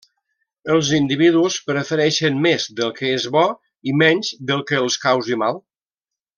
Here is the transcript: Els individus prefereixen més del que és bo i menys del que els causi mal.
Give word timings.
Els 0.75 0.87
individus 0.99 1.57
prefereixen 1.67 2.41
més 2.47 2.65
del 2.81 2.95
que 2.97 3.13
és 3.19 3.29
bo 3.37 3.45
i 3.93 3.97
menys 4.05 4.35
del 4.51 4.65
que 4.73 4.81
els 4.87 4.99
causi 5.07 5.43
mal. 5.45 5.65